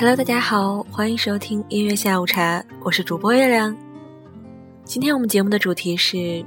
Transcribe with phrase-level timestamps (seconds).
[0.00, 3.76] Hello，大家好，欢迎收听音乐下午茶，我是主播月亮。
[4.84, 6.46] 今天我们节目的主题是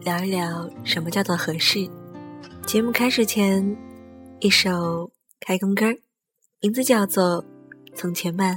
[0.00, 1.86] 聊一聊什么叫做合适。
[2.64, 3.76] 节目开始前，
[4.40, 5.84] 一首开工歌，
[6.62, 7.44] 名字叫做
[7.94, 8.56] 《从前慢》。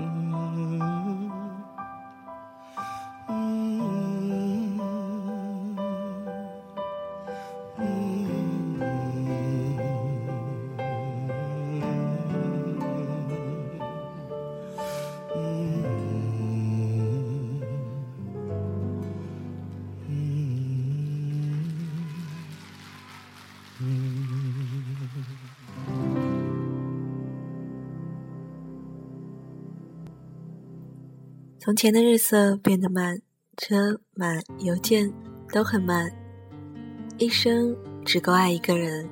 [0.00, 0.29] in
[31.62, 33.20] 从前的日色变得慢，
[33.58, 34.28] 车马
[34.60, 35.12] 邮件
[35.52, 36.10] 都很慢，
[37.18, 39.06] 一生只够爱一个人。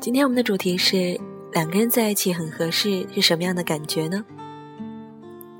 [0.00, 1.20] 今天我们的主题是
[1.52, 4.24] 两个人在一起很合适是什么样的感觉呢？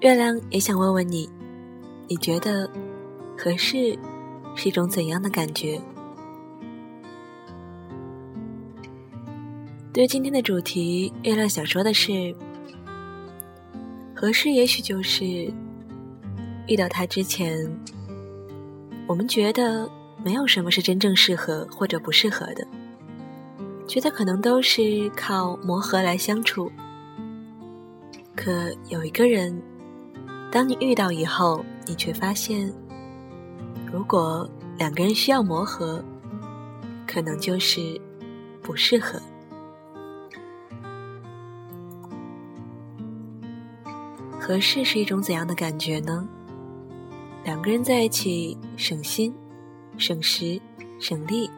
[0.00, 1.28] 月亮也想问问你，
[2.08, 2.66] 你觉得
[3.36, 3.98] 合适
[4.54, 5.78] 是一种怎样的感觉？
[9.92, 12.34] 对于今天的主题，月亮想说的是。
[14.18, 15.52] 合适也许就是
[16.66, 17.70] 遇到他之前，
[19.06, 19.86] 我们觉得
[20.24, 22.66] 没有什么是真正适合或者不适合的，
[23.86, 26.72] 觉得可能都是靠磨合来相处。
[28.34, 29.62] 可有一个人，
[30.50, 32.72] 当你遇到以后，你却发现，
[33.92, 34.48] 如果
[34.78, 36.02] 两个人需要磨合，
[37.06, 38.00] 可能就是
[38.62, 39.20] 不适合。
[44.46, 46.24] 合适是一种怎样的感觉呢？
[47.42, 49.34] 两个人在一起省心、
[49.98, 50.60] 省时、
[51.00, 51.50] 省力，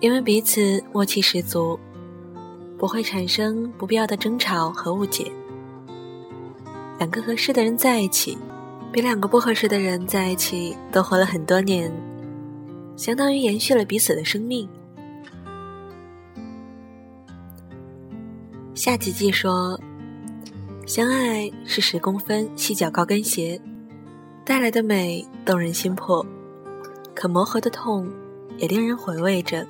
[0.00, 1.78] 因为彼此默契十足，
[2.76, 5.30] 不会产生不必要的争吵和误解。
[6.98, 8.36] 两个合适的人在一起，
[8.90, 11.92] 比两个不合适的人在一起都活了很多年，
[12.96, 14.68] 相当于延续了彼此的生命。
[18.74, 19.80] 夏吉吉说。
[20.90, 23.56] 相爱是十公分细脚高跟鞋
[24.44, 26.20] 带来的美，动人心魄；
[27.14, 28.12] 可磨合的痛，
[28.58, 29.64] 也令人回味着。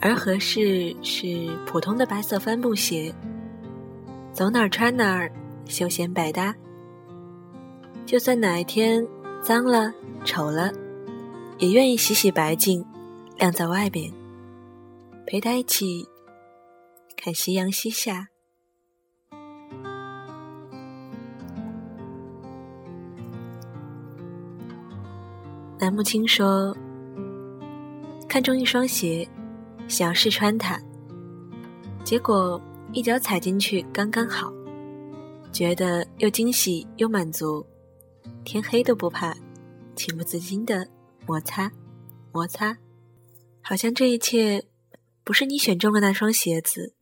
[0.00, 3.14] 而合适是普通的白色帆布鞋，
[4.32, 5.30] 走哪儿穿哪儿，
[5.66, 6.54] 休闲百搭。
[8.06, 9.06] 就算哪一天
[9.42, 9.92] 脏了、
[10.24, 10.72] 丑了，
[11.58, 12.82] 也愿意洗洗白净，
[13.36, 14.10] 晾在外面，
[15.26, 16.08] 陪他一起
[17.22, 18.28] 看夕阳西下。
[25.86, 26.76] 南木青说
[28.28, 29.24] ：“看中一双鞋，
[29.86, 30.82] 想试穿它，
[32.04, 32.60] 结果
[32.92, 34.52] 一脚踩进去刚刚好，
[35.52, 37.64] 觉得又惊喜又满足。”
[38.44, 39.36] 天黑都不怕，
[39.94, 40.88] 情不自禁的
[41.24, 41.70] 摩擦，
[42.32, 42.76] 摩擦，
[43.62, 44.66] 好像这一切
[45.22, 46.96] 不是你选中了那双鞋子，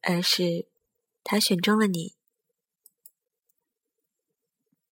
[0.00, 0.66] 而是
[1.22, 2.14] 他选中了你。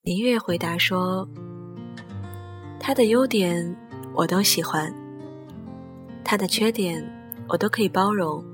[0.02, 1.26] 林月回答说
[2.84, 3.76] ：“他的优点
[4.12, 4.92] 我都喜欢，
[6.24, 7.00] 他的缺点
[7.48, 8.44] 我都可以包容。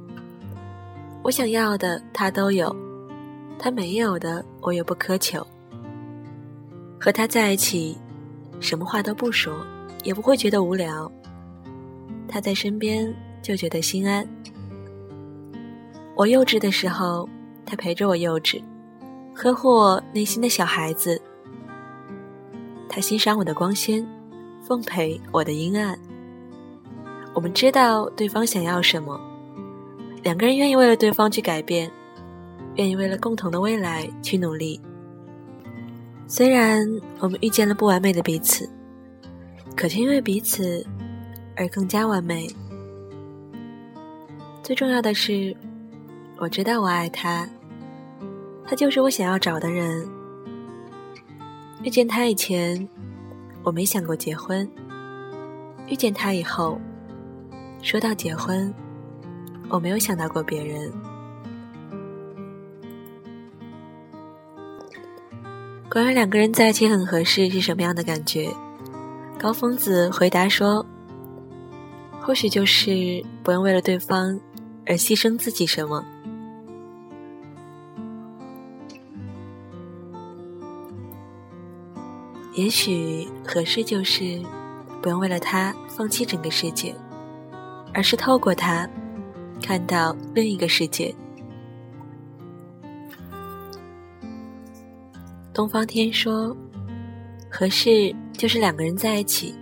[1.23, 2.75] 我想要的他都有，
[3.59, 5.45] 他没有的我也不苛求。”
[7.01, 7.97] 和他在一起，
[8.61, 9.65] 什么话都不说，
[10.05, 11.11] 也不会觉得无聊。
[12.29, 14.29] 他在身边就觉得心安。
[16.15, 17.27] 我幼稚的时候，
[17.65, 18.63] 他陪着我幼稚，
[19.35, 21.19] 呵护我内心的小孩子。
[22.91, 24.05] 他欣赏我的光鲜，
[24.67, 25.99] 奉陪我的阴暗。
[27.35, 29.21] 我们知道对方想要什么，
[30.23, 31.91] 两个人愿意为了对方去改变，
[32.75, 34.81] 愿意为了共同的未来去努力。
[36.27, 36.87] 虽然
[37.21, 38.69] 我们遇见了不完美的彼此，
[39.77, 40.85] 可却因为彼此
[41.57, 42.47] 而更加完美。
[44.63, 45.57] 最重要的是，
[46.39, 47.49] 我知道我爱他，
[48.67, 50.07] 他就是我想要找的人。
[51.83, 52.87] 遇见他以前，
[53.69, 54.67] 我没想过结婚；
[55.89, 56.81] 遇见他以后，
[57.83, 58.73] 说到结婚，
[59.69, 60.91] 我没有想到过别人。
[65.91, 68.49] 关于两个人在一起很合适是什么样的感觉？
[69.39, 70.87] 高峰子回答说
[72.23, 74.41] ：“或许就是不用为了对方
[74.87, 76.03] 而牺牲自己什么。
[82.59, 84.43] 也许合适就是
[85.01, 86.93] 不用为了他放弃整个世界，
[87.95, 88.91] 而是透过他
[89.63, 91.15] 看到另一个世界。”
[95.55, 96.57] 东方天说
[97.49, 99.55] ：“合适就是两个人在一起，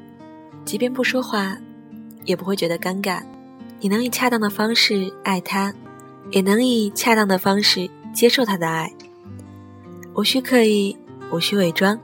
[0.64, 1.54] 即便不说话，
[2.25, 3.22] 也不会觉得尴尬。
[3.78, 5.70] 你能以恰当的方式爱他，
[6.31, 8.90] 也能以恰当的方式接受他的爱，
[10.14, 10.96] 无需刻意，
[11.31, 12.00] 无需伪装。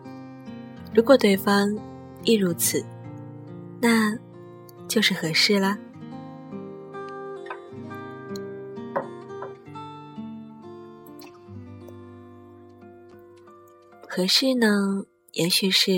[0.95, 1.77] 如果对方
[2.25, 2.85] 亦如此，
[3.81, 4.17] 那
[4.87, 5.79] 就是合适啦。”
[14.07, 15.05] 合适呢？
[15.33, 15.91] 也许是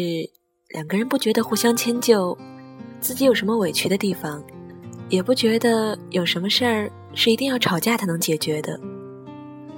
[0.69, 2.39] 两个人不觉得互相迁就，
[3.01, 4.41] 自己有什么委屈的地方，
[5.09, 8.79] 也不觉得有什么事儿是一定要吵架才能解决的，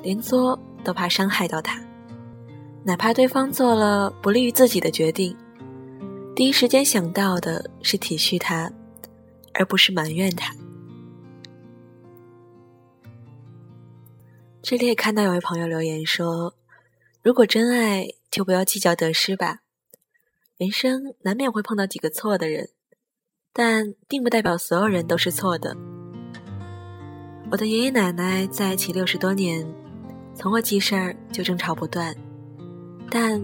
[0.02, 1.80] 连作都怕伤害到他，
[2.86, 5.36] 哪怕对方做了不利于自己的决定，
[6.36, 8.72] 第一时间想到的是体恤他，
[9.52, 10.54] 而不是埋怨他。
[14.62, 16.54] 这里也看到有位朋友留言说
[17.22, 19.60] ：“如果真爱。”就不要计较得失吧。
[20.58, 22.68] 人生难免会碰到几个错的人，
[23.50, 25.74] 但并不代表所有人都是错的。
[27.50, 29.66] 我的爷爷奶奶在一起六十多年，
[30.34, 32.14] 从我记事儿就争吵不断，
[33.10, 33.42] 但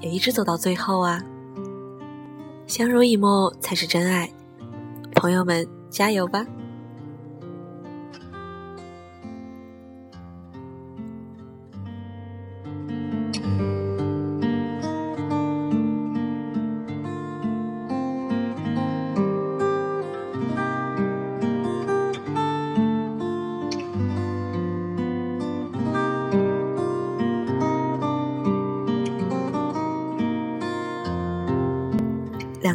[0.00, 1.22] 也一直走到最后啊。
[2.66, 4.28] 相濡以沫才是真爱，
[5.14, 6.44] 朋友们加油吧！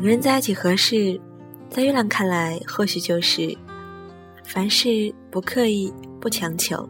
[0.01, 1.22] 两个人在一起合适，
[1.70, 3.55] 在月亮看来，或许就是
[4.43, 6.89] 凡事不刻意、不强求，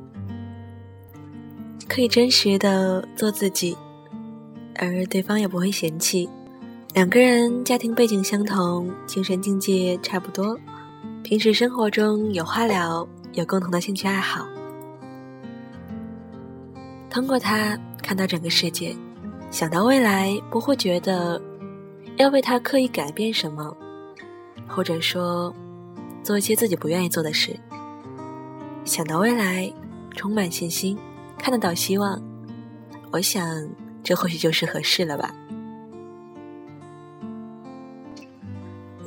[1.89, 3.77] 可以真实的做自己，
[4.75, 6.29] 而对方也不会嫌弃。
[6.93, 10.57] 两个人家庭背景相同，精神境界差不多，
[11.21, 14.47] 平时生活中有话聊，有共同的兴趣爱好，
[17.09, 18.95] 通过他看到整个世界，
[19.49, 21.41] 想到未来，不会觉得。
[22.17, 23.75] 要为他刻意改变什么
[24.67, 25.53] 或者说
[26.23, 27.57] 做一些自己不愿意做的事。
[28.85, 29.71] 想到未来
[30.15, 30.97] 充满信心
[31.37, 32.21] 看得到希望
[33.11, 33.67] 我想
[34.03, 35.33] 这或许就是合适了吧。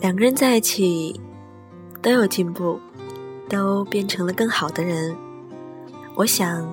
[0.00, 1.18] 两个人在一起
[2.02, 2.78] 都有进步
[3.48, 5.16] 都变成了更好的人。
[6.14, 6.72] 我想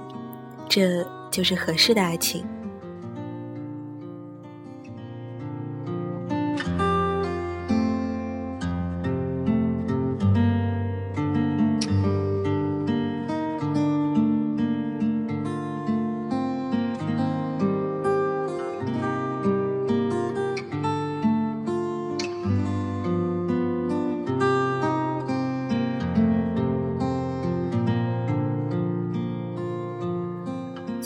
[0.68, 2.46] 这就是合适的爱情。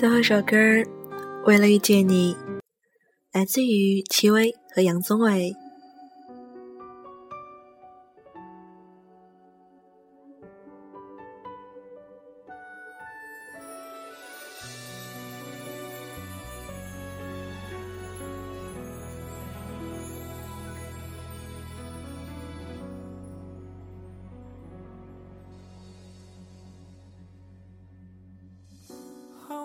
[0.06, 0.56] 最后一首歌
[1.48, 2.36] 《为了遇见你》，
[3.34, 5.52] 来自于戚薇和杨宗纬。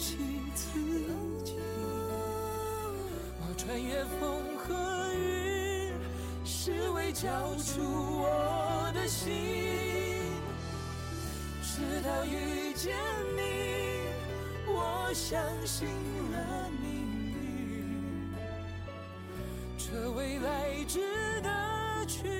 [0.00, 0.16] 自
[0.54, 0.64] 己，
[1.08, 1.10] 我？
[3.58, 5.92] 穿越风和雨，
[6.46, 9.30] 是为交出我的心。
[11.62, 12.96] 直到遇见
[13.36, 13.42] 你，
[14.66, 15.86] 我相信
[16.32, 16.90] 了命
[17.36, 18.32] 运。
[19.76, 21.00] 这未来值
[21.42, 22.39] 得去。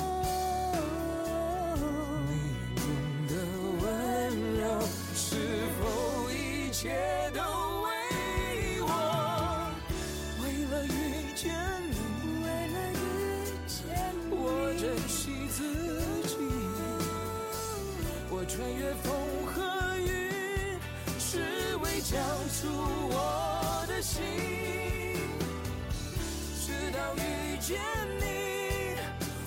[27.71, 27.79] 见
[28.19, 28.97] 你，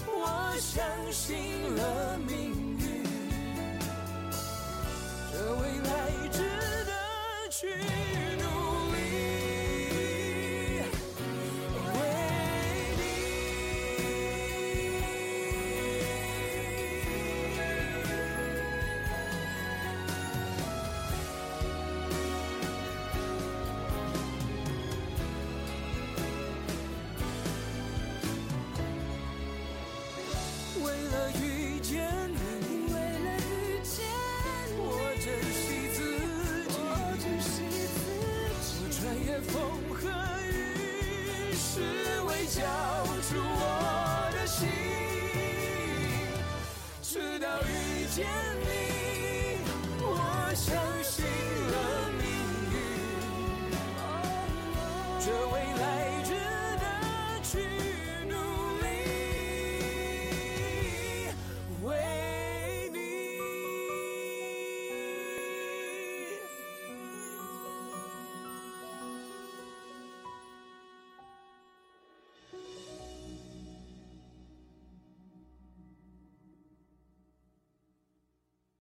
[0.06, 1.53] 我相信